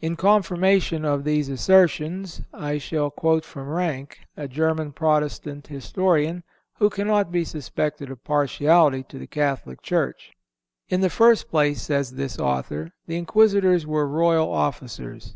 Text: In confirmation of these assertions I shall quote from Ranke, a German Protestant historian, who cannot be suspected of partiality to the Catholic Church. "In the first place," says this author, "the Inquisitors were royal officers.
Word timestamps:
In 0.00 0.16
confirmation 0.16 1.04
of 1.04 1.22
these 1.22 1.50
assertions 1.50 2.40
I 2.54 2.78
shall 2.78 3.10
quote 3.10 3.44
from 3.44 3.68
Ranke, 3.68 4.20
a 4.34 4.48
German 4.48 4.92
Protestant 4.92 5.66
historian, 5.66 6.44
who 6.78 6.88
cannot 6.88 7.30
be 7.30 7.44
suspected 7.44 8.10
of 8.10 8.24
partiality 8.24 9.02
to 9.02 9.18
the 9.18 9.26
Catholic 9.26 9.82
Church. 9.82 10.32
"In 10.88 11.02
the 11.02 11.10
first 11.10 11.50
place," 11.50 11.82
says 11.82 12.12
this 12.12 12.38
author, 12.38 12.92
"the 13.06 13.18
Inquisitors 13.18 13.86
were 13.86 14.08
royal 14.08 14.50
officers. 14.50 15.34